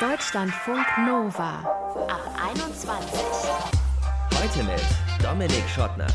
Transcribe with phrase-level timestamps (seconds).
[0.00, 1.58] Deutschlandfunk Nova
[2.06, 2.22] ab
[2.52, 3.20] 21.
[4.32, 4.80] Heute mit
[5.20, 6.06] Dominik Schottner.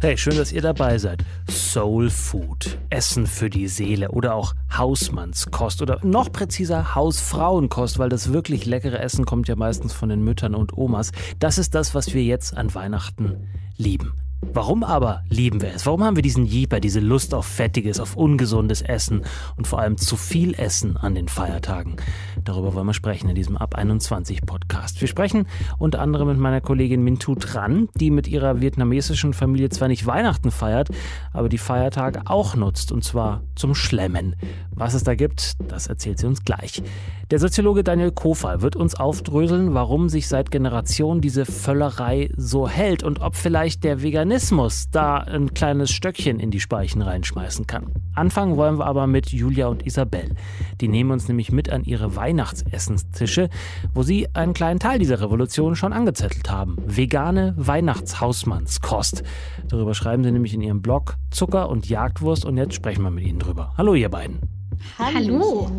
[0.00, 1.24] Hey, schön, dass ihr dabei seid.
[1.50, 8.32] Soul Food, Essen für die Seele oder auch Hausmannskost oder noch präziser Hausfrauenkost, weil das
[8.32, 11.10] wirklich leckere Essen kommt ja meistens von den Müttern und Omas.
[11.40, 14.12] Das ist das, was wir jetzt an Weihnachten lieben.
[14.42, 15.86] Warum aber lieben wir es?
[15.86, 19.22] Warum haben wir diesen Jeeper, diese Lust auf fettiges, auf ungesundes Essen
[19.56, 21.96] und vor allem zu viel Essen an den Feiertagen?
[22.44, 25.00] Darüber wollen wir sprechen in diesem Ab 21 Podcast.
[25.00, 25.46] Wir sprechen
[25.78, 30.50] unter anderem mit meiner Kollegin Mintu Tran, die mit ihrer vietnamesischen Familie zwar nicht Weihnachten
[30.50, 30.90] feiert,
[31.32, 34.36] aber die Feiertage auch nutzt und zwar zum Schlemmen.
[34.70, 36.82] Was es da gibt, das erzählt sie uns gleich.
[37.30, 43.02] Der Soziologe Daniel Kofal wird uns aufdröseln, warum sich seit Generationen diese Völlerei so hält
[43.02, 44.25] und ob vielleicht der Veganismus
[44.90, 47.92] da ein kleines Stöckchen in die Speichen reinschmeißen kann.
[48.14, 50.34] Anfangen wollen wir aber mit Julia und Isabel.
[50.80, 53.48] Die nehmen uns nämlich mit an ihre Weihnachtsessenstische,
[53.94, 56.76] wo sie einen kleinen Teil dieser Revolution schon angezettelt haben.
[56.86, 59.22] Vegane Weihnachtshausmannskost.
[59.68, 63.24] Darüber schreiben sie nämlich in ihrem Blog Zucker und Jagdwurst und jetzt sprechen wir mit
[63.24, 63.74] ihnen drüber.
[63.76, 64.40] Hallo ihr beiden.
[64.98, 65.70] Hallo.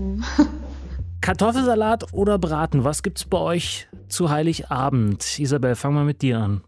[1.21, 5.39] Kartoffelsalat oder Braten, was gibt's bei euch zu Heiligabend?
[5.39, 6.61] Isabel, fang mal mit dir an.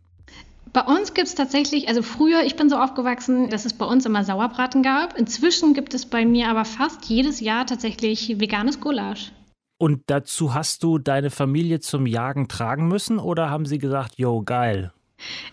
[0.72, 4.06] Bei uns gibt es tatsächlich, also früher, ich bin so aufgewachsen, dass es bei uns
[4.06, 5.17] immer Sauerbraten gab.
[5.17, 9.31] Inzwischen gibt es bei mir aber fast jedes Jahr tatsächlich veganes Gulasch.
[9.80, 14.44] Und dazu hast du deine Familie zum Jagen tragen müssen oder haben sie gesagt, yo,
[14.44, 14.92] geil?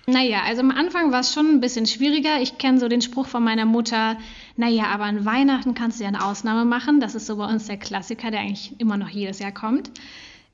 [0.06, 2.40] Naja, also am Anfang war es schon ein bisschen schwieriger.
[2.40, 4.16] Ich kenne so den Spruch von meiner Mutter,
[4.56, 7.00] naja, aber an Weihnachten kannst du ja eine Ausnahme machen.
[7.00, 9.90] Das ist so bei uns der Klassiker, der eigentlich immer noch jedes Jahr kommt.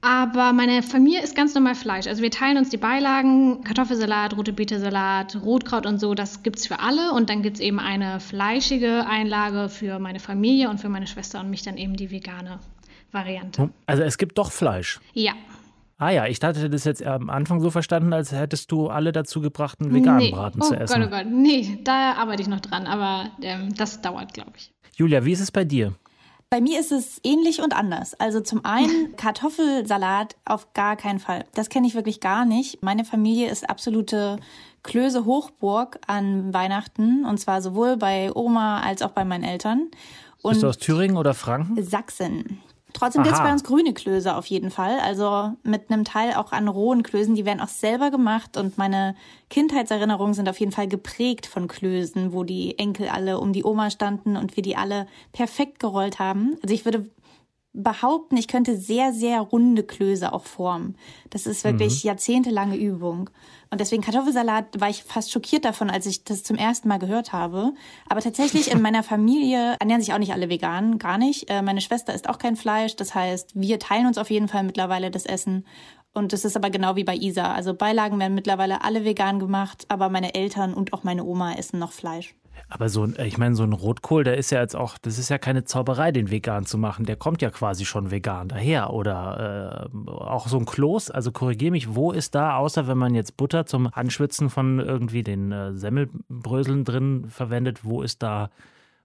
[0.05, 2.09] Aber meine Familie ist ganz normal Fleisch.
[2.09, 6.67] Also wir teilen uns die Beilagen, Kartoffelsalat, rote Beete-Salat, Rotkraut und so, das gibt es
[6.67, 7.13] für alle.
[7.13, 11.39] Und dann gibt es eben eine fleischige Einlage für meine Familie und für meine Schwester
[11.39, 12.59] und mich dann eben die vegane
[13.13, 13.71] Variante.
[13.87, 14.99] Also es gibt doch Fleisch.
[15.15, 15.35] Ja.
[15.99, 19.41] Ah ja, ich hatte das jetzt am Anfang so verstanden, als hättest du alle dazu
[19.41, 20.31] gebracht, einen veganen nee.
[20.33, 21.01] Braten oh zu essen.
[21.01, 24.73] Gott, oh Gott, nee, da arbeite ich noch dran, aber ähm, das dauert, glaube ich.
[24.97, 25.95] Julia, wie ist es bei dir?
[26.53, 28.13] Bei mir ist es ähnlich und anders.
[28.13, 31.47] Also zum einen Kartoffelsalat auf gar keinen Fall.
[31.55, 32.83] Das kenne ich wirklich gar nicht.
[32.83, 34.37] Meine Familie ist absolute
[34.83, 39.89] Klöße Hochburg an Weihnachten und zwar sowohl bei Oma als auch bei meinen Eltern.
[40.43, 41.83] Und Bist du aus Thüringen oder Franken?
[41.83, 42.61] Sachsen.
[43.03, 45.01] Trotzdem gibt es bei uns grüne Klöße auf jeden Fall.
[45.01, 47.35] Also mit einem Teil auch an rohen Klößen.
[47.35, 49.17] Die werden auch selber gemacht und meine
[49.51, 53.91] Kindheitserinnerungen sind auf jeden Fall geprägt von Klößen, wo die Enkel alle um die Oma
[53.91, 56.57] standen und wir die alle perfekt gerollt haben.
[56.63, 57.11] Also ich würde
[57.75, 60.97] behaupten, ich könnte sehr, sehr runde Klöße auch formen.
[61.31, 62.09] Das ist wirklich mhm.
[62.09, 63.31] jahrzehntelange Übung.
[63.71, 67.33] Und deswegen Kartoffelsalat war ich fast schockiert davon, als ich das zum ersten Mal gehört
[67.33, 67.73] habe.
[68.09, 71.49] Aber tatsächlich in meiner Familie ernähren sich auch nicht alle vegan, gar nicht.
[71.49, 72.97] Äh, meine Schwester isst auch kein Fleisch.
[72.97, 75.65] Das heißt, wir teilen uns auf jeden Fall mittlerweile das Essen.
[76.13, 77.55] Und das ist aber genau wie bei Isa.
[77.55, 81.79] Also Beilagen werden mittlerweile alle vegan gemacht, aber meine Eltern und auch meine Oma essen
[81.79, 82.35] noch Fleisch.
[82.69, 85.29] Aber so ein, ich meine, so ein Rotkohl, der ist ja jetzt auch, das ist
[85.29, 87.05] ja keine Zauberei, den vegan zu machen.
[87.05, 88.93] Der kommt ja quasi schon vegan daher.
[88.93, 93.15] Oder äh, auch so ein Kloß, also korrigiere mich, wo ist da, außer wenn man
[93.15, 98.51] jetzt Butter zum Anschwitzen von irgendwie den äh, Semmelbröseln drin verwendet, wo ist da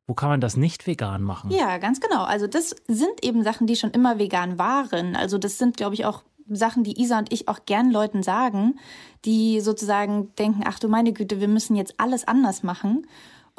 [0.10, 1.52] wo kann man das nicht vegan machen?
[1.52, 2.24] Ja, ganz genau.
[2.24, 5.18] Also das sind eben Sachen, die schon immer vegan waren.
[5.18, 8.80] Also das sind, glaube ich, auch Sachen, die Isa und ich auch gern Leuten sagen,
[9.26, 13.06] die sozusagen denken, ach du meine Güte, wir müssen jetzt alles anders machen.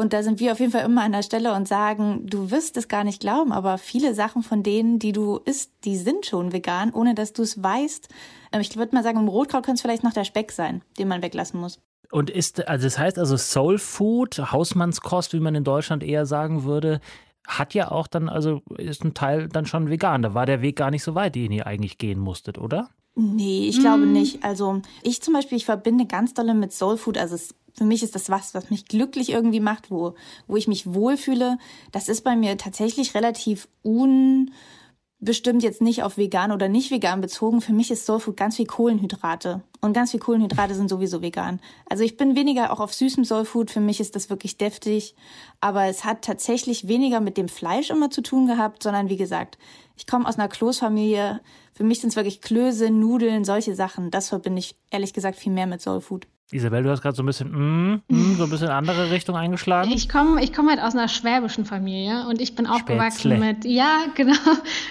[0.01, 2.77] Und da sind wir auf jeden Fall immer an der Stelle und sagen, du wirst
[2.77, 6.53] es gar nicht glauben, aber viele Sachen von denen, die du isst, die sind schon
[6.53, 8.09] vegan, ohne dass du es weißt.
[8.53, 11.09] Ähm, ich würde mal sagen, im Rotkraut könnte es vielleicht noch der Speck sein, den
[11.09, 11.81] man weglassen muss.
[12.13, 16.63] Und ist, also das heißt also Soul Food, Hausmannskost, wie man in Deutschland eher sagen
[16.63, 17.01] würde,
[17.49, 20.23] hat ja auch dann, also ist ein Teil dann schon vegan.
[20.23, 22.89] Da war der Weg gar nicht so weit, den ihr eigentlich gehen musstet, oder?
[23.17, 24.13] Nee, ich glaube mm.
[24.13, 24.45] nicht.
[24.45, 27.19] Also ich zum Beispiel, ich verbinde ganz dolle mit Soul Food.
[27.19, 30.15] Also es für mich ist das was, was mich glücklich irgendwie macht, wo,
[30.47, 31.59] wo ich mich wohlfühle.
[31.93, 37.61] Das ist bei mir tatsächlich relativ unbestimmt jetzt nicht auf vegan oder nicht vegan bezogen.
[37.61, 39.63] Für mich ist Soulfood ganz viel Kohlenhydrate.
[39.81, 41.61] Und ganz viel Kohlenhydrate sind sowieso vegan.
[41.89, 43.71] Also ich bin weniger auch auf süßem Soulfood.
[43.71, 45.15] Für mich ist das wirklich deftig.
[45.61, 49.57] Aber es hat tatsächlich weniger mit dem Fleisch immer zu tun gehabt, sondern wie gesagt,
[49.97, 51.41] ich komme aus einer Kloßfamilie.
[51.75, 54.11] Für mich sind es wirklich Klöße, Nudeln, solche Sachen.
[54.11, 56.27] Das verbinde ich ehrlich gesagt viel mehr mit Soulfood.
[56.51, 59.91] Isabel, du hast gerade so ein bisschen, mm, mm, so ein bisschen andere Richtung eingeschlagen.
[59.93, 64.07] Ich komme ich komm halt aus einer schwäbischen Familie und ich bin aufgewachsen mit, ja,
[64.15, 64.35] genau,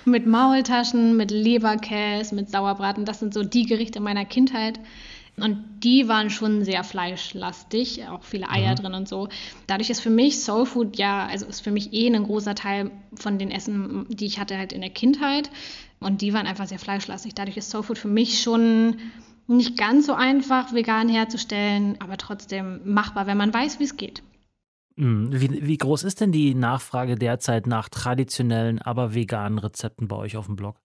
[0.05, 3.05] mit Maultaschen, mit Leberkäse, mit Sauerbraten.
[3.05, 4.79] Das sind so die Gerichte meiner Kindheit.
[5.39, 8.75] Und die waren schon sehr fleischlastig, auch viele Eier mhm.
[8.75, 9.29] drin und so.
[9.67, 12.89] Dadurch ist für mich Soul Food ja, also ist für mich eh ein großer Teil
[13.13, 15.51] von den Essen, die ich hatte halt in der Kindheit.
[15.99, 17.35] Und die waren einfach sehr fleischlastig.
[17.35, 18.97] Dadurch ist Soul Food für mich schon
[19.47, 24.23] nicht ganz so einfach, vegan herzustellen, aber trotzdem machbar, wenn man weiß, wie es geht.
[24.95, 25.29] Mhm.
[25.31, 30.37] Wie, wie groß ist denn die Nachfrage derzeit nach traditionellen, aber veganen Rezepten bei euch
[30.37, 30.77] auf dem Blog?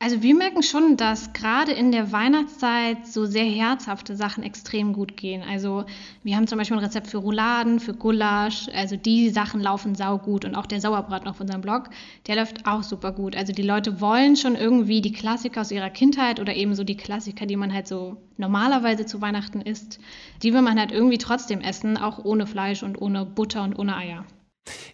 [0.00, 5.16] Also wir merken schon, dass gerade in der Weihnachtszeit so sehr herzhafte Sachen extrem gut
[5.16, 5.42] gehen.
[5.42, 5.86] Also
[6.22, 8.68] wir haben zum Beispiel ein Rezept für Rouladen, für Gulasch.
[8.72, 11.90] Also die Sachen laufen saugut und auch der Sauerbraten auf unserem Blog,
[12.28, 13.34] der läuft auch super gut.
[13.34, 16.96] Also die Leute wollen schon irgendwie die Klassiker aus ihrer Kindheit oder eben so die
[16.96, 19.98] Klassiker, die man halt so normalerweise zu Weihnachten isst,
[20.44, 23.96] die will man halt irgendwie trotzdem essen, auch ohne Fleisch und ohne Butter und ohne
[23.96, 24.24] Eier.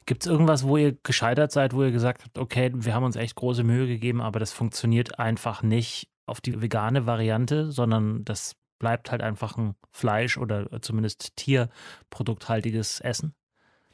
[0.06, 3.16] Gibt es irgendwas, wo ihr gescheitert seid, wo ihr gesagt habt, okay, wir haben uns
[3.16, 8.56] echt große Mühe gegeben, aber das funktioniert einfach nicht auf die vegane Variante, sondern das
[8.78, 13.34] bleibt halt einfach ein Fleisch oder zumindest tierprodukthaltiges Essen?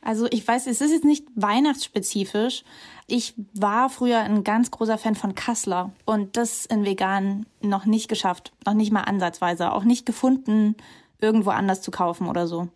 [0.02, 2.64] Also ich weiß, es ist jetzt nicht weihnachtsspezifisch.
[3.06, 8.08] Ich war früher ein ganz großer Fan von Kassler und das in vegan noch nicht
[8.08, 10.74] geschafft, noch nicht mal ansatzweise, auch nicht gefunden,
[11.20, 12.68] irgendwo anders zu kaufen oder so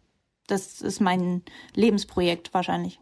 [0.46, 1.42] das ist mein
[1.74, 3.00] Lebensprojekt wahrscheinlich.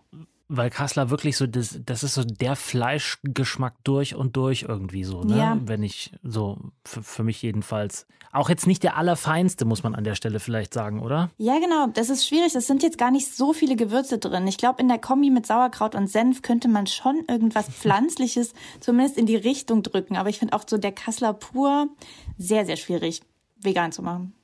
[0.54, 5.22] Weil Kassler wirklich so, das, das ist so der Fleischgeschmack durch und durch irgendwie so,
[5.22, 5.38] ne?
[5.38, 5.58] Ja.
[5.64, 8.06] Wenn ich so, für, für mich jedenfalls.
[8.32, 11.30] Auch jetzt nicht der allerfeinste, muss man an der Stelle vielleicht sagen, oder?
[11.38, 11.86] Ja, genau.
[11.86, 12.54] Das ist schwierig.
[12.54, 14.46] Es sind jetzt gar nicht so viele Gewürze drin.
[14.46, 19.16] Ich glaube, in der Kombi mit Sauerkraut und Senf könnte man schon irgendwas Pflanzliches zumindest
[19.16, 20.16] in die Richtung drücken.
[20.16, 21.88] Aber ich finde auch so der Kassler pur
[22.36, 23.22] sehr, sehr schwierig,
[23.56, 24.34] vegan zu machen.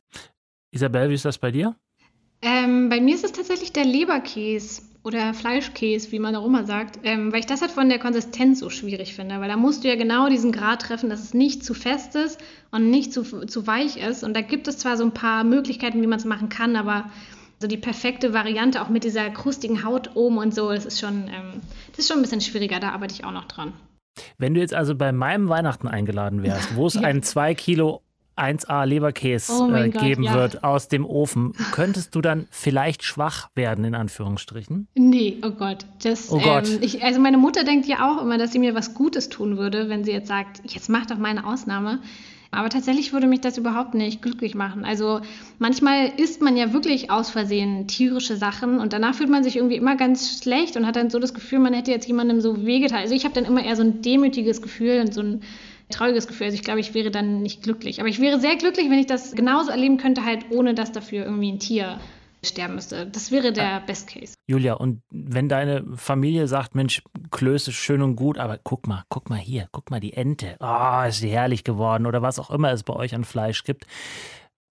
[0.70, 1.76] Isabel, wie ist das bei dir?
[2.40, 7.00] Ähm, bei mir ist es tatsächlich der Leberkäse oder Fleischkäse, wie man auch immer sagt,
[7.02, 9.88] ähm, weil ich das halt von der Konsistenz so schwierig finde, weil da musst du
[9.88, 12.38] ja genau diesen Grad treffen, dass es nicht zu fest ist
[12.70, 14.22] und nicht zu, zu weich ist.
[14.22, 17.10] Und da gibt es zwar so ein paar Möglichkeiten, wie man es machen kann, aber
[17.58, 21.28] so die perfekte Variante, auch mit dieser krustigen Haut oben und so, das ist schon,
[21.28, 21.60] ähm,
[21.90, 23.72] das ist schon ein bisschen schwieriger, da arbeite ich auch noch dran.
[24.36, 27.02] Wenn du jetzt also bei meinem Weihnachten eingeladen wärst, wo es ja.
[27.02, 28.02] ein 2 Kilo
[28.38, 30.34] 1A Leberkäse oh äh, geben Gott, ja.
[30.34, 34.88] wird aus dem Ofen, könntest du dann vielleicht schwach werden, in Anführungsstrichen?
[34.94, 35.86] Nee, oh Gott.
[36.02, 36.68] Das, oh Gott.
[36.68, 39.58] Ähm, ich, also meine Mutter denkt ja auch immer, dass sie mir was Gutes tun
[39.58, 42.00] würde, wenn sie jetzt sagt, jetzt mach doch mal eine Ausnahme.
[42.50, 44.84] Aber tatsächlich würde mich das überhaupt nicht glücklich machen.
[44.84, 45.20] Also
[45.58, 49.76] manchmal isst man ja wirklich aus Versehen tierische Sachen und danach fühlt man sich irgendwie
[49.76, 53.00] immer ganz schlecht und hat dann so das Gefühl, man hätte jetzt jemandem so wehgetan.
[53.00, 55.42] Also ich habe dann immer eher so ein demütiges Gefühl und so ein
[55.90, 56.46] trauriges Gefühl.
[56.46, 58.00] Also ich glaube, ich wäre dann nicht glücklich.
[58.00, 61.24] Aber ich wäre sehr glücklich, wenn ich das genauso erleben könnte, halt ohne dass dafür
[61.24, 61.98] irgendwie ein Tier
[62.44, 63.06] sterben müsste.
[63.06, 64.34] Das wäre der Best Case.
[64.46, 69.28] Julia, und wenn deine Familie sagt, Mensch, Klöße schön und gut, aber guck mal, guck
[69.28, 70.56] mal hier, guck mal die Ente.
[70.60, 73.86] Oh, ist die herrlich geworden oder was auch immer es bei euch an Fleisch gibt.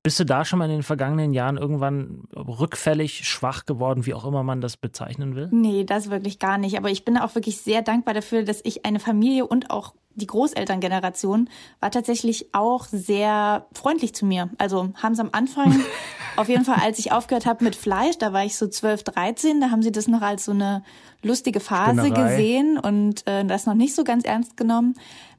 [0.04, 4.26] Bist du da schon mal in den vergangenen Jahren irgendwann rückfällig, schwach geworden, wie auch
[4.26, 5.50] immer man das bezeichnen will?
[5.52, 6.78] Nee, das wirklich gar nicht.
[6.78, 10.28] Aber ich bin auch wirklich sehr dankbar dafür, dass ich eine Familie und auch die
[10.28, 11.50] Großelterngeneration
[11.80, 14.50] war tatsächlich auch sehr freundlich zu mir.
[14.58, 15.80] Also haben sie am Anfang,
[16.38, 19.62] auf jeden Fall, als ich aufgehört habe mit Fleisch, da war ich so 12, 13,
[19.62, 20.84] da haben sie das noch als so eine
[21.22, 22.32] lustige Phase Spinnerei.
[22.32, 24.96] gesehen und äh, das noch nicht so ganz ernst genommen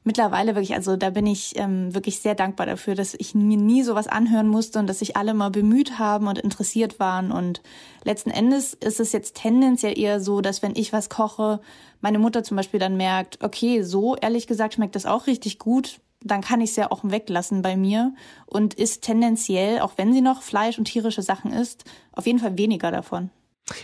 [0.09, 3.83] mittlerweile wirklich, also da bin ich ähm, wirklich sehr dankbar dafür, dass ich mir nie
[3.83, 7.31] sowas anhören musste und dass sich alle mal bemüht haben und interessiert waren.
[7.31, 7.61] Und
[8.03, 11.59] letzten Endes ist es jetzt tendenziell eher so, dass wenn ich was koche,
[12.01, 15.99] meine Mutter zum Beispiel dann merkt, okay, so ehrlich gesagt schmeckt das auch richtig gut,
[16.23, 18.15] dann kann ich es ja auch weglassen bei mir
[18.47, 22.57] und ist tendenziell, auch wenn sie noch Fleisch und tierische Sachen isst, auf jeden Fall
[22.57, 23.29] weniger davon.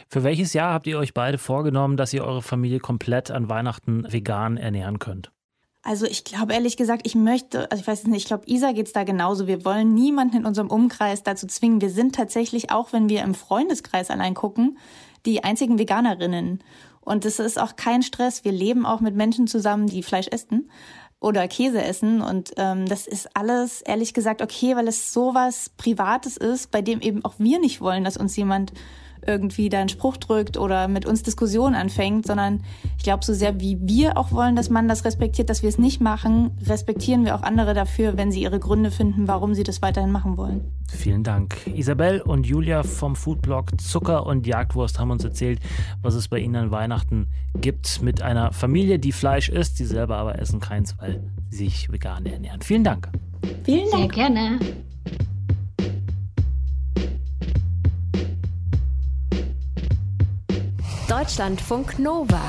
[0.09, 4.11] Für welches Jahr habt ihr euch beide vorgenommen, dass ihr eure Familie komplett an Weihnachten
[4.11, 5.34] vegan ernähren könnt?
[5.85, 8.91] Also ich glaube ehrlich gesagt, ich möchte, also ich weiß nicht, ich glaube, Isa geht's
[8.91, 9.45] da genauso.
[9.45, 11.79] Wir wollen niemanden in unserem Umkreis dazu zwingen.
[11.79, 14.79] Wir sind tatsächlich, auch wenn wir im Freundeskreis allein gucken,
[15.27, 16.63] die einzigen Veganerinnen.
[17.01, 18.43] Und es ist auch kein Stress.
[18.43, 20.71] Wir leben auch mit Menschen zusammen, die Fleisch essen
[21.19, 22.23] oder Käse essen.
[22.23, 26.99] Und ähm, das ist alles, ehrlich gesagt, okay, weil es sowas Privates ist, bei dem
[26.99, 28.73] eben auch wir nicht wollen, dass uns jemand
[29.27, 32.61] irgendwie da einen Spruch drückt oder mit uns Diskussionen anfängt, sondern
[32.97, 35.77] ich glaube, so sehr wie wir auch wollen, dass man das respektiert, dass wir es
[35.77, 39.81] nicht machen, respektieren wir auch andere dafür, wenn sie ihre Gründe finden, warum sie das
[39.81, 40.61] weiterhin machen wollen.
[40.87, 41.57] Vielen Dank.
[41.73, 45.59] Isabel und Julia vom Foodblog Zucker und Jagdwurst haben uns erzählt,
[46.01, 47.27] was es bei ihnen an Weihnachten
[47.59, 51.91] gibt mit einer Familie, die Fleisch isst, sie selber aber essen keins, weil sie sich
[51.91, 52.61] vegan ernähren.
[52.61, 53.09] Vielen Dank.
[53.63, 54.13] Vielen Dank.
[54.13, 54.59] Sehr gerne.
[61.17, 62.41] Deutschlandfunk Nova.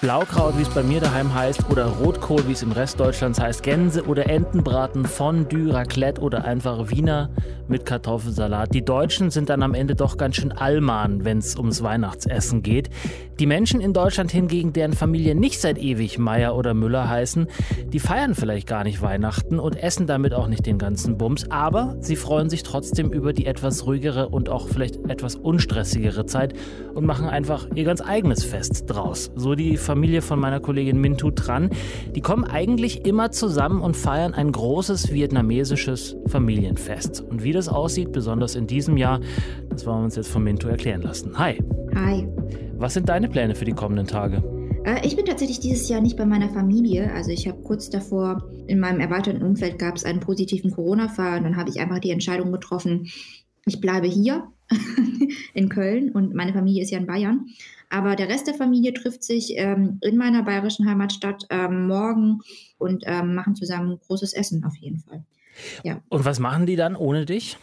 [0.00, 3.62] Blaukraut, wie es bei mir daheim heißt, oder Rotkohl, wie es im Rest Deutschlands heißt,
[3.62, 7.28] Gänse oder Entenbraten, Fondue, Raclette oder einfach Wiener
[7.68, 8.74] mit Kartoffelsalat.
[8.74, 12.90] Die Deutschen sind dann am Ende doch ganz schön Allmann, wenn es ums Weihnachtsessen geht.
[13.38, 17.48] Die Menschen in Deutschland hingegen, deren Familien nicht seit ewig Meier oder Müller heißen,
[17.92, 21.96] die feiern vielleicht gar nicht Weihnachten und essen damit auch nicht den ganzen Bums, aber
[22.00, 26.54] sie freuen sich trotzdem über die etwas ruhigere und auch vielleicht etwas unstressigere Zeit
[26.94, 29.30] und machen einfach ihr ganz eigenes Fest draus.
[29.34, 31.70] So die Familie von meiner Kollegin Mintu Tran.
[32.14, 37.20] Die kommen eigentlich immer zusammen und feiern ein großes vietnamesisches Familienfest.
[37.20, 39.20] Und wie das aussieht, besonders in diesem Jahr,
[39.68, 41.38] das wollen wir uns jetzt von Mintu erklären lassen.
[41.38, 41.58] Hi.
[41.94, 42.28] Hi.
[42.78, 44.42] Was sind deine Pläne für die kommenden Tage?
[44.84, 47.12] Äh, ich bin tatsächlich dieses Jahr nicht bei meiner Familie.
[47.12, 51.44] Also ich habe kurz davor in meinem erweiterten Umfeld gab es einen positiven Corona-Fall und
[51.44, 53.08] dann habe ich einfach die Entscheidung getroffen,
[53.66, 54.44] ich bleibe hier
[55.54, 57.46] in Köln und meine Familie ist ja in Bayern.
[57.90, 62.40] Aber der Rest der Familie trifft sich ähm, in meiner bayerischen Heimatstadt ähm, morgen
[62.78, 65.24] und ähm, machen zusammen ein großes Essen auf jeden Fall.
[65.84, 66.02] Ja.
[66.08, 67.56] Und was machen die dann ohne dich?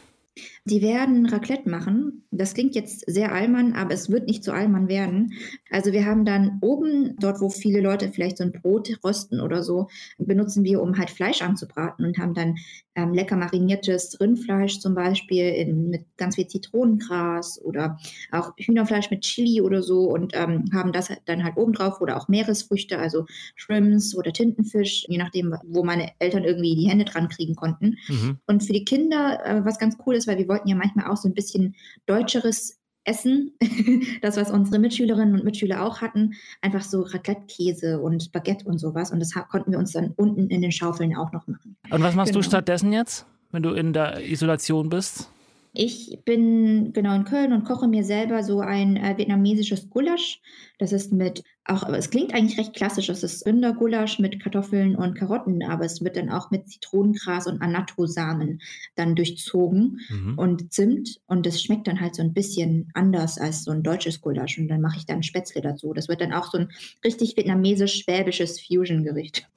[0.65, 2.25] Die werden Raclette machen.
[2.31, 5.33] Das klingt jetzt sehr Allmann, aber es wird nicht so Allmann werden.
[5.69, 9.61] Also wir haben dann oben, dort wo viele Leute vielleicht so ein Brot rösten oder
[9.61, 12.55] so, benutzen wir, um halt Fleisch anzubraten und haben dann
[12.95, 17.97] ähm, lecker mariniertes Rindfleisch zum Beispiel in, mit ganz viel Zitronengras oder
[18.31, 22.17] auch Hühnerfleisch mit Chili oder so und ähm, haben das dann halt oben drauf oder
[22.17, 27.29] auch Meeresfrüchte, also Shrimps oder Tintenfisch, je nachdem, wo meine Eltern irgendwie die Hände dran
[27.29, 27.97] kriegen konnten.
[28.07, 28.39] Mhm.
[28.45, 31.17] Und für die Kinder, äh, was ganz cool ist, weil wir wollten ja manchmal auch
[31.17, 33.51] so ein bisschen deutscheres Essen,
[34.21, 39.11] das, was unsere Mitschülerinnen und Mitschüler auch hatten, einfach so Raclette-Käse und Baguette und sowas.
[39.11, 41.62] Und das konnten wir uns dann unten in den Schaufeln auch noch machen.
[41.89, 42.41] Und was machst genau.
[42.41, 45.29] du stattdessen jetzt, wenn du in der Isolation bist?
[45.75, 50.39] Ich bin genau in Köln und koche mir selber so ein äh, vietnamesisches Gulasch.
[50.77, 55.15] Das ist mit, auch, es klingt eigentlich recht klassisch, es ist Rindergulasch mit Kartoffeln und
[55.15, 58.61] Karotten, aber es wird dann auch mit Zitronengras und Anatto-Samen
[58.95, 60.37] dann durchzogen mhm.
[60.37, 61.21] und Zimt.
[61.25, 64.59] Und es schmeckt dann halt so ein bisschen anders als so ein deutsches Gulasch.
[64.59, 65.91] Und dann mache ich dann Spätzle dazu.
[65.93, 66.69] Das wird dann auch so ein
[67.03, 69.47] richtig vietnamesisch-schwäbisches Fusion-Gericht.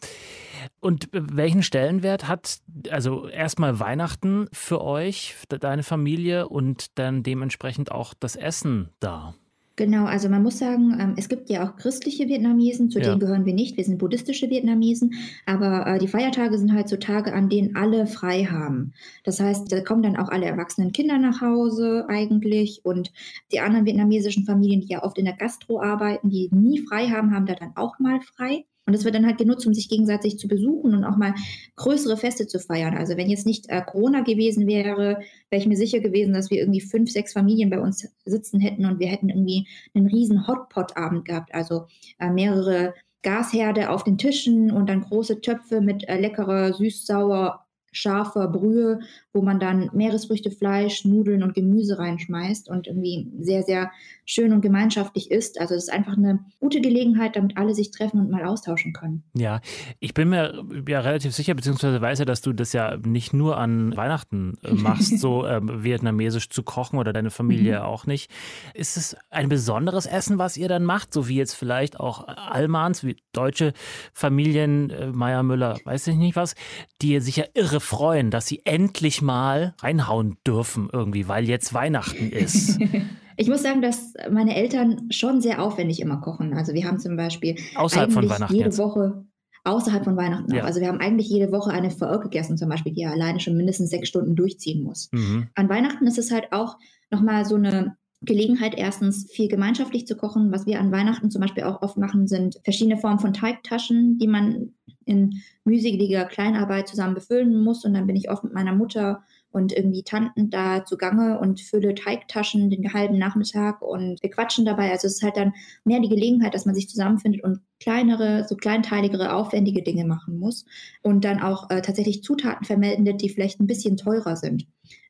[0.86, 2.58] Und welchen Stellenwert hat
[2.90, 9.34] also erstmal Weihnachten für euch, für deine Familie und dann dementsprechend auch das Essen da?
[9.74, 13.06] Genau, also man muss sagen, ähm, es gibt ja auch christliche Vietnamesen, zu ja.
[13.06, 15.14] denen gehören wir nicht, wir sind buddhistische Vietnamesen,
[15.44, 18.92] aber äh, die Feiertage sind halt so Tage, an denen alle frei haben.
[19.24, 23.12] Das heißt, da kommen dann auch alle erwachsenen Kinder nach Hause eigentlich und
[23.50, 27.34] die anderen vietnamesischen Familien, die ja oft in der Gastro arbeiten, die nie frei haben,
[27.34, 28.66] haben da dann auch mal frei.
[28.86, 31.34] Und das wird dann halt genutzt, um sich gegenseitig zu besuchen und auch mal
[31.74, 32.96] größere Feste zu feiern.
[32.96, 36.58] Also wenn jetzt nicht äh, Corona gewesen wäre, wäre ich mir sicher gewesen, dass wir
[36.58, 41.24] irgendwie fünf, sechs Familien bei uns sitzen hätten und wir hätten irgendwie einen riesen Hotpot-Abend
[41.24, 41.52] gehabt.
[41.52, 41.86] Also
[42.20, 47.66] äh, mehrere Gasherde auf den Tischen und dann große Töpfe mit äh, leckerer, süß-sauer
[47.96, 49.00] scharfer Brühe,
[49.36, 53.90] wo man dann Meeresfrüchte, Fleisch, Nudeln und Gemüse reinschmeißt und irgendwie sehr, sehr
[54.24, 55.60] schön und gemeinschaftlich ist.
[55.60, 59.22] Also es ist einfach eine gute Gelegenheit, damit alle sich treffen und mal austauschen können.
[59.34, 59.60] Ja,
[60.00, 63.58] ich bin mir ja relativ sicher, beziehungsweise weiß ja, dass du das ja nicht nur
[63.58, 67.84] an Weihnachten äh, machst, so ähm, vietnamesisch zu kochen oder deine Familie mhm.
[67.84, 68.30] auch nicht.
[68.72, 73.04] Ist es ein besonderes Essen, was ihr dann macht, so wie jetzt vielleicht auch Almans,
[73.04, 73.74] wie deutsche
[74.14, 76.54] Familien, äh, Meier Müller, weiß ich nicht was,
[77.02, 82.30] die sich ja irre freuen, dass sie endlich mal reinhauen dürfen irgendwie, weil jetzt Weihnachten
[82.30, 82.78] ist.
[83.38, 86.54] Ich muss sagen, dass meine Eltern schon sehr aufwendig immer kochen.
[86.54, 88.78] Also wir haben zum Beispiel außerhalb von Weihnachten jede jetzt.
[88.78, 89.26] Woche
[89.66, 90.62] außerhalb von Weihnachten ja.
[90.62, 90.66] auch.
[90.66, 93.56] Also wir haben eigentlich jede Woche eine VR gegessen, zum Beispiel, die ja alleine schon
[93.56, 95.10] mindestens sechs Stunden durchziehen muss.
[95.12, 95.48] Mhm.
[95.54, 96.78] An Weihnachten ist es halt auch
[97.10, 100.50] nochmal so eine Gelegenheit, erstens viel gemeinschaftlich zu kochen.
[100.52, 104.28] Was wir an Weihnachten zum Beispiel auch oft machen, sind verschiedene Formen von Teigtaschen, die
[104.28, 107.84] man in mühseliger Kleinarbeit zusammen befüllen muss.
[107.84, 109.22] Und dann bin ich oft mit meiner Mutter
[109.56, 114.90] und irgendwie Tanten da zugange und fülle Teigtaschen den halben Nachmittag und wir quatschen dabei.
[114.90, 115.54] Also es ist halt dann
[115.84, 120.66] mehr die Gelegenheit, dass man sich zusammenfindet und kleinere, so kleinteiligere, aufwendige Dinge machen muss
[121.02, 124.66] und dann auch äh, tatsächlich Zutaten vermeldet, die vielleicht ein bisschen teurer sind.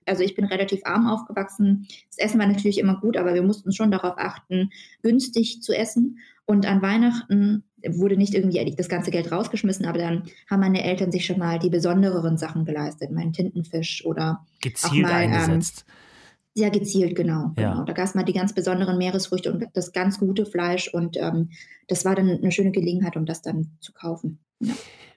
[0.06, 1.86] Also ich bin relativ arm aufgewachsen.
[2.08, 4.70] Das Essen war natürlich immer gut, aber wir mussten schon darauf achten,
[5.02, 6.18] günstig zu essen.
[6.44, 11.12] Und an Weihnachten wurde nicht irgendwie das ganze Geld rausgeschmissen, aber dann haben meine Eltern
[11.12, 15.84] sich schon mal die besondereren Sachen geleistet, meinen Tintenfisch oder gezielt mal, ähm, eingesetzt.
[15.86, 15.94] Ähm,
[16.54, 17.52] sehr gezielt, genau.
[17.58, 17.72] Ja.
[17.72, 17.84] genau.
[17.84, 21.50] Da gab es mal die ganz besonderen Meeresfrüchte und das ganz gute Fleisch und ähm,
[21.86, 24.38] das war dann eine schöne Gelegenheit, um das dann zu kaufen.
[24.60, 24.74] Ja.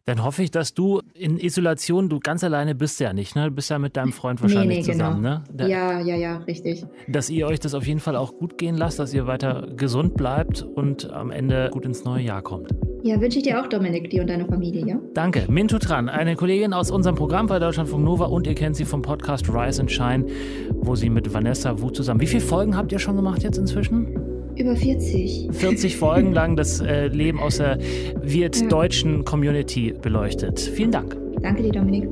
[0.10, 3.50] Dann hoffe ich, dass du in Isolation, du ganz alleine bist ja nicht, ne?
[3.50, 5.36] Du bist ja mit deinem Freund wahrscheinlich nee, nee, zusammen, genau.
[5.36, 5.44] ne?
[5.54, 6.84] Da, ja, ja, ja, richtig.
[7.08, 10.16] Dass ihr euch das auf jeden Fall auch gut gehen lasst, dass ihr weiter gesund
[10.16, 12.72] bleibt und am Ende gut ins neue Jahr kommt.
[13.04, 15.00] Ja, wünsche ich dir auch, Dominik, dir und deine Familie, ja?
[15.13, 15.46] Danke.
[15.48, 19.04] Mintu Tran, eine Kollegin aus unserem Programm bei Deutschlandfunk Nova und ihr kennt sie vom
[19.04, 20.25] Podcast Rise and Shine,
[20.74, 22.20] wo sie mit Vanessa Wu zusammen.
[22.20, 24.29] Wie viele Folgen habt ihr schon gemacht jetzt inzwischen?
[24.60, 25.48] Über 40.
[25.54, 27.80] 40 Folgen lang das äh, Leben aus der
[28.22, 29.24] wird-deutschen ja.
[29.24, 30.60] Community beleuchtet.
[30.60, 31.16] Vielen Dank.
[31.42, 32.10] Danke dir, Dominik.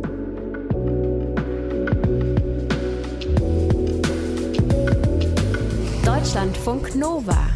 [6.06, 7.50] Deutschlandfunk Nova.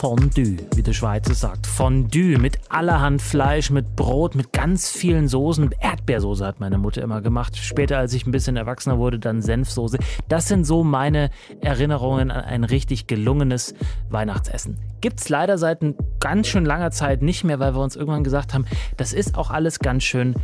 [0.00, 1.66] Fondue, wie der Schweizer sagt.
[1.66, 5.74] Fondue mit allerhand Fleisch, mit Brot, mit ganz vielen Soßen.
[5.78, 7.58] Erdbeersoße hat meine Mutter immer gemacht.
[7.58, 9.98] Später, als ich ein bisschen erwachsener wurde, dann Senfsoße.
[10.26, 11.28] Das sind so meine
[11.60, 13.74] Erinnerungen an ein richtig gelungenes
[14.08, 14.78] Weihnachtsessen.
[15.02, 15.84] Gibt es leider seit
[16.18, 18.64] ganz schön langer Zeit nicht mehr, weil wir uns irgendwann gesagt haben,
[18.96, 20.34] das ist auch alles ganz schön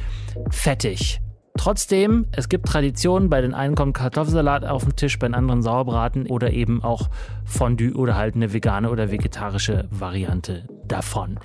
[0.50, 1.22] fettig.
[1.56, 3.28] Trotzdem, es gibt Traditionen.
[3.28, 7.08] Bei den einen kommt Kartoffelsalat auf den Tisch, bei den anderen Sauerbraten oder eben auch
[7.44, 11.38] Fondue oder halt eine vegane oder vegetarische Variante davon.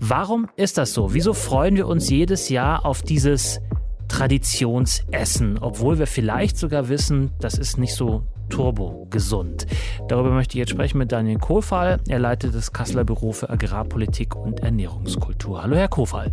[0.00, 1.14] Warum ist das so?
[1.14, 3.60] Wieso freuen wir uns jedes Jahr auf dieses
[4.08, 9.66] Traditionsessen, obwohl wir vielleicht sogar wissen, das ist nicht so turbo gesund.
[10.08, 12.00] Darüber möchte ich jetzt sprechen mit Daniel Kohlfall.
[12.08, 15.62] Er leitet das Kasseler Büro für Agrarpolitik und Ernährungskultur.
[15.62, 16.32] Hallo, Herr Kohlfall.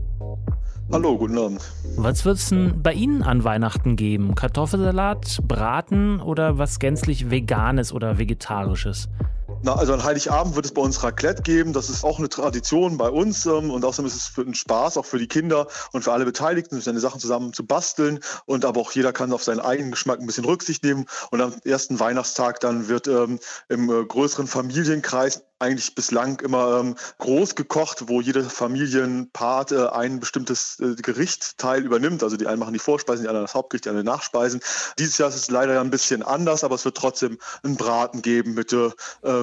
[0.93, 1.61] Hallo, guten Abend.
[1.95, 4.35] Was wird es denn bei Ihnen an Weihnachten geben?
[4.35, 9.07] Kartoffelsalat, Braten oder was gänzlich Veganes oder Vegetarisches?
[9.63, 11.71] Na, also an Heiligabend wird es bei uns Raclette geben.
[11.71, 14.97] Das ist auch eine Tradition bei uns ähm, und außerdem ist es für einen Spaß,
[14.97, 18.19] auch für die Kinder und für alle Beteiligten, seine Sachen zusammen zu basteln.
[18.45, 21.05] Und aber auch jeder kann auf seinen eigenen Geschmack ein bisschen Rücksicht nehmen.
[21.29, 26.95] Und am ersten Weihnachtstag dann wird ähm, im äh, größeren Familienkreis eigentlich bislang immer ähm,
[27.19, 32.23] groß gekocht, wo jeder Familienpart äh, ein bestimmtes äh, Gerichtsteil übernimmt.
[32.23, 34.61] Also die einen machen die Vorspeisen, die anderen das Hauptgericht, die anderen Nachspeisen.
[34.99, 38.53] Dieses Jahr ist es leider ein bisschen anders, aber es wird trotzdem einen Braten geben
[38.53, 38.89] mit äh,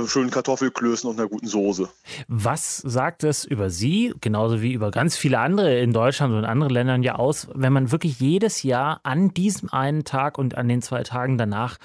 [0.06, 1.88] schönen Kartoffelklößen und einer guten Soße.
[2.26, 6.44] Was sagt es über Sie, genauso wie über ganz viele andere in Deutschland und in
[6.44, 10.68] anderen Ländern ja aus, wenn man wirklich jedes Jahr an diesem einen Tag und an
[10.68, 11.78] den zwei Tagen danach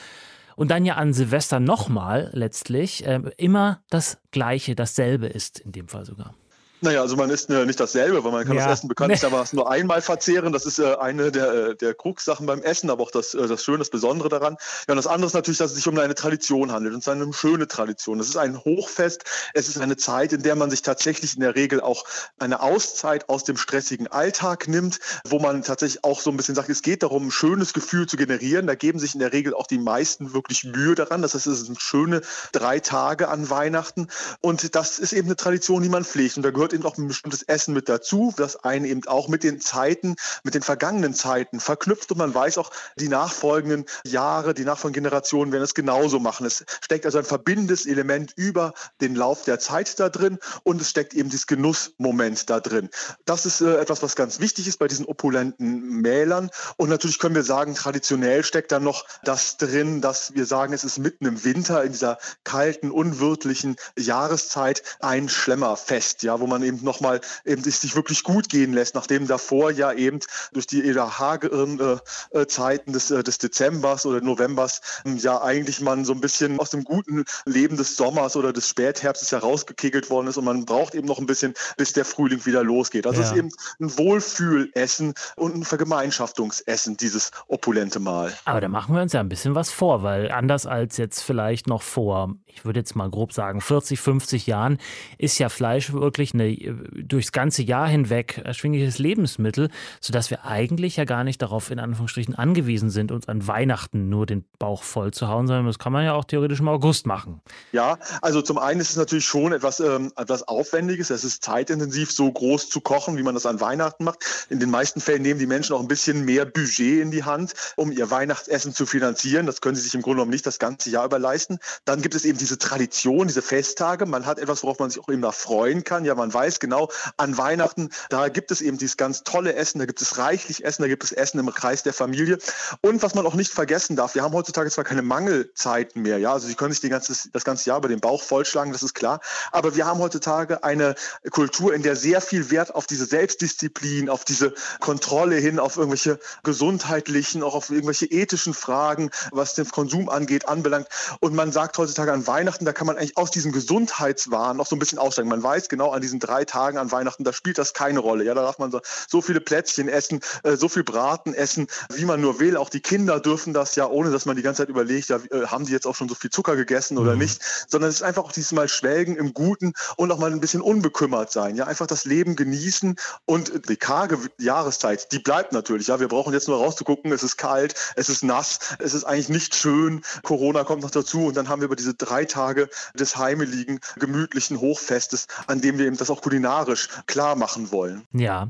[0.55, 5.87] und dann ja an Silvester nochmal letztlich äh, immer das Gleiche, dasselbe ist in dem
[5.87, 6.35] Fall sogar.
[6.83, 8.67] Naja, also man isst äh, nicht dasselbe, weil man kann ja.
[8.67, 10.51] das Essen bekanntlichermaßen nur einmal verzehren.
[10.51, 13.63] Das ist äh, eine der, äh, der Krux-Sachen beim Essen, aber auch das, äh, das
[13.63, 14.57] Schöne, das Besondere daran.
[14.87, 17.07] Ja, und das andere ist natürlich, dass es sich um eine Tradition handelt und es
[17.07, 18.19] ist eine schöne Tradition.
[18.19, 21.55] Es ist ein Hochfest, es ist eine Zeit, in der man sich tatsächlich in der
[21.55, 22.03] Regel auch
[22.37, 26.67] eine Auszeit aus dem stressigen Alltag nimmt, wo man tatsächlich auch so ein bisschen sagt,
[26.67, 28.67] es geht darum, ein schönes Gefühl zu generieren.
[28.67, 31.21] Da geben sich in der Regel auch die meisten wirklich Mühe daran.
[31.21, 34.09] Das heißt, es sind schöne drei Tage an Weihnachten
[34.41, 36.35] und das ist eben eine Tradition, die man pflegt.
[36.35, 39.43] Und da gehört eben auch ein bestimmtes Essen mit dazu, das einen eben auch mit
[39.43, 44.65] den Zeiten, mit den vergangenen Zeiten verknüpft und man weiß auch, die nachfolgenden Jahre, die
[44.65, 46.45] nachfolgenden Generationen werden es genauso machen.
[46.45, 50.89] Es steckt also ein verbindendes Element über den Lauf der Zeit da drin und es
[50.89, 52.89] steckt eben dieses Genussmoment da drin.
[53.25, 57.35] Das ist äh, etwas, was ganz wichtig ist bei diesen opulenten Mählern und natürlich können
[57.35, 61.43] wir sagen, traditionell steckt da noch das drin, dass wir sagen, es ist mitten im
[61.43, 67.95] Winter in dieser kalten, unwirtlichen Jahreszeit ein Schlemmerfest, ja, wo man eben nochmal eben sich
[67.95, 70.19] wirklich gut gehen lässt, nachdem davor ja eben
[70.53, 75.41] durch die eher hageren äh, äh, Zeiten des, äh, des Dezembers oder Novembers ähm, ja
[75.41, 79.39] eigentlich man so ein bisschen aus dem guten Leben des Sommers oder des Spätherbstes ja
[79.39, 83.07] rausgekegelt worden ist und man braucht eben noch ein bisschen, bis der Frühling wieder losgeht.
[83.07, 83.25] Also ja.
[83.25, 83.49] es ist eben
[83.79, 88.33] ein Wohlfühlessen und ein Vergemeinschaftungsessen, dieses opulente Mahl.
[88.45, 91.67] Aber da machen wir uns ja ein bisschen was vor, weil anders als jetzt vielleicht
[91.67, 94.77] noch vor, ich würde jetzt mal grob sagen, 40, 50 Jahren,
[95.17, 96.47] ist ja Fleisch wirklich eine
[96.93, 99.69] durchs ganze Jahr hinweg erschwingliches Lebensmittel,
[100.01, 104.25] sodass wir eigentlich ja gar nicht darauf in Anführungsstrichen angewiesen sind, uns an Weihnachten nur
[104.25, 107.41] den Bauch voll zu hauen, sondern das kann man ja auch theoretisch im August machen.
[107.71, 111.09] Ja, also zum einen ist es natürlich schon etwas, ähm, etwas Aufwendiges.
[111.09, 114.19] Es ist zeitintensiv, so groß zu kochen, wie man das an Weihnachten macht.
[114.49, 117.53] In den meisten Fällen nehmen die Menschen auch ein bisschen mehr Budget in die Hand,
[117.75, 119.45] um ihr Weihnachtsessen zu finanzieren.
[119.45, 121.59] Das können sie sich im Grunde genommen nicht das ganze Jahr über leisten.
[121.85, 124.05] Dann gibt es eben diese Tradition, diese Festtage.
[124.05, 126.05] Man hat etwas, worauf man sich auch immer freuen kann.
[126.05, 129.85] Ja, man weiß genau, an Weihnachten, da gibt es eben dieses ganz tolle Essen, da
[129.85, 132.37] gibt es reichlich Essen, da gibt es Essen im Kreis der Familie.
[132.81, 136.33] Und was man auch nicht vergessen darf, wir haben heutzutage zwar keine Mangelzeiten mehr, ja,
[136.33, 138.93] also Sie können sich die ganze, das ganze Jahr über den Bauch vollschlagen, das ist
[138.93, 139.19] klar,
[139.51, 140.95] aber wir haben heutzutage eine
[141.31, 146.19] Kultur, in der sehr viel Wert auf diese Selbstdisziplin, auf diese Kontrolle hin, auf irgendwelche
[146.43, 150.87] gesundheitlichen, auch auf irgendwelche ethischen Fragen, was den Konsum angeht, anbelangt.
[151.19, 154.75] Und man sagt heutzutage an Weihnachten, da kann man eigentlich aus diesem Gesundheitswahn noch so
[154.75, 155.29] ein bisschen aussteigen.
[155.29, 158.23] Man weiß genau, an diesen drei Tagen an Weihnachten, da spielt das keine Rolle.
[158.23, 162.05] Ja, da darf man so, so viele Plätzchen essen, äh, so viel Braten essen, wie
[162.05, 162.57] man nur will.
[162.57, 165.47] Auch die Kinder dürfen das ja, ohne dass man die ganze Zeit überlegt, ja, äh,
[165.47, 167.19] haben die jetzt auch schon so viel Zucker gegessen oder mhm.
[167.19, 170.39] nicht, sondern es ist einfach auch dieses Mal schwelgen im Guten und auch mal ein
[170.39, 171.55] bisschen unbekümmert sein.
[171.55, 175.87] Ja, einfach das Leben genießen und die karge Jahreszeit, die bleibt natürlich.
[175.87, 179.29] Ja, wir brauchen jetzt nur rauszugucken, es ist kalt, es ist nass, es ist eigentlich
[179.29, 180.01] nicht schön.
[180.23, 184.59] Corona kommt noch dazu und dann haben wir über diese drei Tage des heimeligen, gemütlichen
[184.59, 188.03] Hochfestes, an dem wir eben das auch kulinarisch klar machen wollen.
[188.13, 188.49] Ja,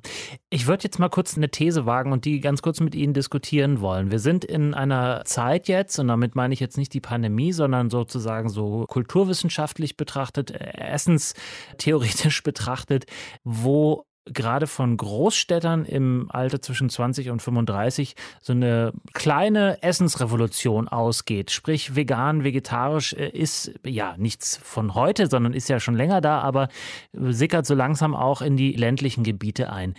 [0.50, 3.82] ich würde jetzt mal kurz eine These wagen und die ganz kurz mit Ihnen diskutieren
[3.82, 4.12] wollen.
[4.12, 7.90] Wir sind in einer Zeit jetzt, und damit meine ich jetzt nicht die Pandemie, sondern
[7.90, 13.06] sozusagen so kulturwissenschaftlich betrachtet, äh, essenstheoretisch betrachtet,
[13.44, 21.52] wo gerade von Großstädtern im Alter zwischen 20 und 35 so eine kleine Essensrevolution ausgeht.
[21.52, 26.40] Sprich, vegan, vegetarisch äh, ist ja nichts von heute, sondern ist ja schon länger da,
[26.40, 26.70] aber
[27.14, 29.96] sickert so langsam auch in die ländlichen Gebiete ein.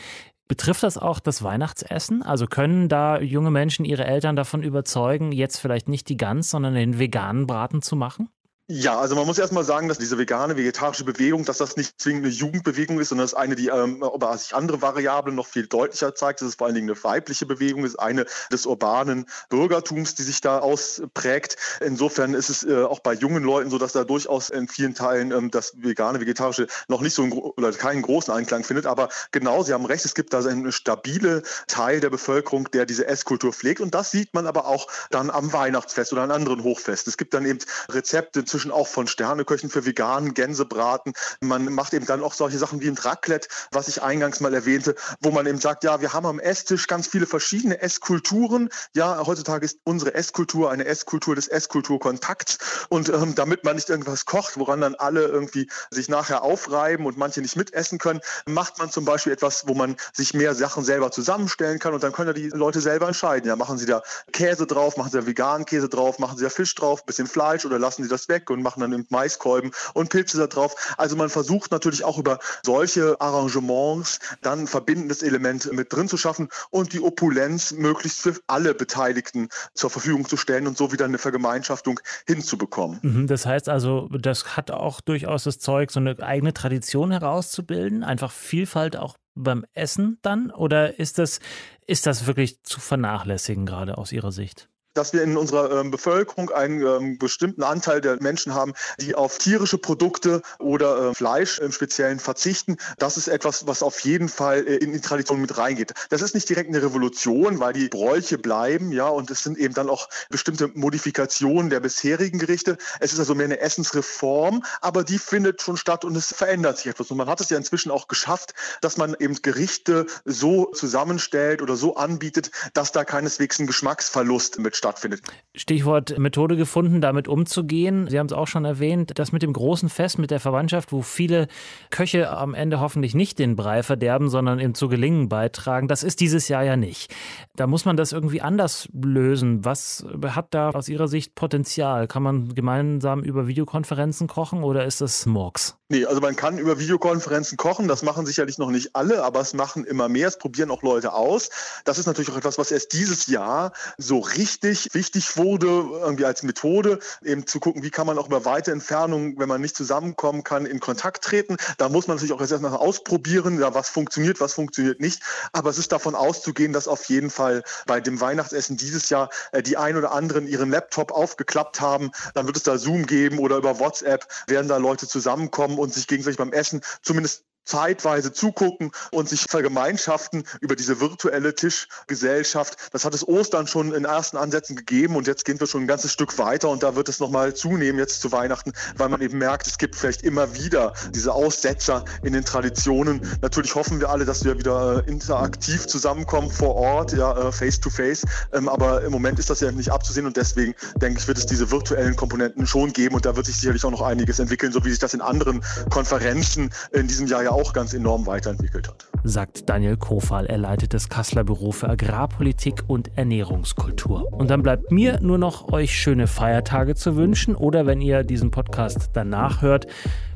[0.46, 2.22] Betrifft das auch das Weihnachtsessen?
[2.22, 6.74] Also können da junge Menschen ihre Eltern davon überzeugen, jetzt vielleicht nicht die Gans, sondern
[6.74, 8.28] den veganen Braten zu machen?
[8.66, 12.24] Ja, also man muss erstmal sagen, dass diese vegane, vegetarische Bewegung, dass das nicht zwingend
[12.24, 15.66] eine Jugendbewegung ist, sondern das ist eine, die ähm, aber sich andere Variablen noch viel
[15.66, 16.40] deutlicher zeigt.
[16.40, 20.40] Das ist vor allen Dingen eine weibliche Bewegung, ist eine des urbanen Bürgertums, die sich
[20.40, 21.58] da ausprägt.
[21.82, 25.30] Insofern ist es äh, auch bei jungen Leuten so, dass da durchaus in vielen Teilen
[25.30, 28.86] ähm, das vegane, vegetarische noch nicht so einen, oder keinen großen Einklang findet.
[28.86, 33.06] Aber genau, Sie haben recht, es gibt da einen stabile Teil der Bevölkerung, der diese
[33.06, 33.82] Esskultur pflegt.
[33.82, 37.10] Und das sieht man aber auch dann am Weihnachtsfest oder an anderen Hochfesten.
[37.10, 37.58] Es gibt dann eben
[37.90, 41.12] Rezepte inzwischen auch von Sterneköchen für veganen Gänsebraten.
[41.40, 44.94] Man macht eben dann auch solche Sachen wie ein Raclette, was ich eingangs mal erwähnte,
[45.20, 48.68] wo man eben sagt, ja, wir haben am Esstisch ganz viele verschiedene Esskulturen.
[48.94, 52.86] Ja, heutzutage ist unsere Esskultur eine Esskultur des Esskulturkontakts.
[52.90, 57.18] Und ähm, damit man nicht irgendwas kocht, woran dann alle irgendwie sich nachher aufreiben und
[57.18, 61.10] manche nicht mitessen können, macht man zum Beispiel etwas, wo man sich mehr Sachen selber
[61.10, 63.48] zusammenstellen kann und dann können ja die Leute selber entscheiden.
[63.48, 66.50] Ja, machen sie da Käse drauf, machen sie da veganen Käse drauf, machen sie da
[66.50, 70.38] Fisch drauf, bisschen Fleisch oder lassen sie das weg und machen dann Maiskolben und Pilze
[70.38, 70.94] da drauf.
[70.96, 76.16] Also man versucht natürlich auch über solche Arrangements dann ein verbindendes Element mit drin zu
[76.16, 81.04] schaffen und die Opulenz möglichst für alle Beteiligten zur Verfügung zu stellen und so wieder
[81.04, 82.98] eine Vergemeinschaftung hinzubekommen.
[83.02, 88.02] Mhm, das heißt also, das hat auch durchaus das Zeug, so eine eigene Tradition herauszubilden,
[88.02, 90.50] einfach Vielfalt auch beim Essen dann?
[90.50, 91.40] Oder ist das,
[91.86, 94.68] ist das wirklich zu vernachlässigen, gerade aus Ihrer Sicht?
[94.94, 99.38] Dass wir in unserer ähm, Bevölkerung einen ähm, bestimmten Anteil der Menschen haben, die auf
[99.38, 102.76] tierische Produkte oder äh, Fleisch im Speziellen verzichten.
[102.98, 105.92] Das ist etwas, was auf jeden Fall äh, in die Tradition mit reingeht.
[106.10, 109.74] Das ist nicht direkt eine Revolution, weil die Bräuche bleiben, ja, und es sind eben
[109.74, 112.78] dann auch bestimmte Modifikationen der bisherigen Gerichte.
[113.00, 116.86] Es ist also mehr eine Essensreform, aber die findet schon statt und es verändert sich
[116.86, 117.10] etwas.
[117.10, 121.76] Und man hat es ja inzwischen auch geschafft, dass man eben Gerichte so zusammenstellt oder
[121.76, 125.22] so anbietet, dass da keineswegs ein Geschmacksverlust mit stattfindet.
[125.54, 128.06] Stichwort Methode gefunden, damit umzugehen.
[128.10, 131.00] Sie haben es auch schon erwähnt, das mit dem großen Fest, mit der Verwandtschaft, wo
[131.00, 131.48] viele
[131.90, 135.88] Köche am Ende hoffentlich nicht den Brei verderben, sondern ihm zu Gelingen beitragen.
[135.88, 137.14] Das ist dieses Jahr ja nicht.
[137.56, 139.64] Da muss man das irgendwie anders lösen.
[139.64, 142.08] Was hat da aus Ihrer Sicht Potenzial?
[142.08, 145.78] Kann man gemeinsam über Videokonferenzen kochen oder ist das Murks?
[145.88, 147.88] Nee, also man kann über Videokonferenzen kochen.
[147.88, 150.28] Das machen sicherlich noch nicht alle, aber es machen immer mehr.
[150.28, 151.50] Es probieren auch Leute aus.
[151.84, 156.42] Das ist natürlich auch etwas, was erst dieses Jahr so richtig wichtig wurde, irgendwie als
[156.42, 160.44] Methode, eben zu gucken, wie kann man auch über weite Entfernungen, wenn man nicht zusammenkommen
[160.44, 161.56] kann, in Kontakt treten.
[161.78, 165.22] Da muss man natürlich auch erst mal ausprobieren, ja, was funktioniert, was funktioniert nicht.
[165.52, 169.62] Aber es ist davon auszugehen, dass auf jeden Fall bei dem Weihnachtsessen dieses Jahr äh,
[169.62, 172.10] die ein oder anderen ihren Laptop aufgeklappt haben.
[172.34, 176.06] Dann wird es da Zoom geben oder über WhatsApp werden da Leute zusammenkommen und sich
[176.06, 182.76] gegenseitig beim Essen zumindest zeitweise zugucken und sich vergemeinschaften über diese virtuelle Tischgesellschaft.
[182.92, 185.86] Das hat es Ostern schon in ersten Ansätzen gegeben und jetzt gehen wir schon ein
[185.86, 189.38] ganzes Stück weiter und da wird es nochmal zunehmen jetzt zu Weihnachten, weil man eben
[189.38, 193.20] merkt, es gibt vielleicht immer wieder diese Aussetzer in den Traditionen.
[193.40, 197.80] Natürlich hoffen wir alle, dass wir wieder äh, interaktiv zusammenkommen vor Ort, ja, äh, face
[197.80, 201.28] to face, ähm, aber im Moment ist das ja nicht abzusehen und deswegen denke ich,
[201.28, 204.38] wird es diese virtuellen Komponenten schon geben und da wird sich sicherlich auch noch einiges
[204.38, 208.26] entwickeln, so wie sich das in anderen Konferenzen in diesem Jahr ja auch ganz enorm
[208.26, 209.06] weiterentwickelt hat.
[209.22, 210.46] Sagt Daniel Kofal.
[210.46, 214.32] Er leitet das Kasseler Büro für Agrarpolitik und Ernährungskultur.
[214.32, 218.50] Und dann bleibt mir nur noch euch schöne Feiertage zu wünschen oder wenn ihr diesen
[218.50, 219.86] Podcast danach hört,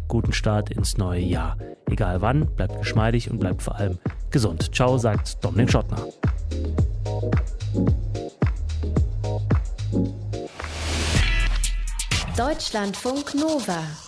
[0.07, 1.59] guten Start ins neue Jahr.
[1.91, 3.99] Egal wann, bleibt geschmeidig und bleibt vor allem
[4.31, 4.75] gesund.
[4.75, 5.99] Ciao, sagt Dominik Schottner.
[12.37, 14.08] Deutschlandfunk Nova